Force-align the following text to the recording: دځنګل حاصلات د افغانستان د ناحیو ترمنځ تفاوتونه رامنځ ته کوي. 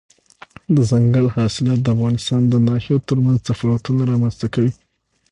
دځنګل 0.75 1.25
حاصلات 1.35 1.79
د 1.81 1.87
افغانستان 1.95 2.41
د 2.47 2.53
ناحیو 2.67 3.03
ترمنځ 3.07 3.39
تفاوتونه 3.49 4.01
رامنځ 4.11 4.35
ته 4.41 4.47
کوي. 4.53 4.71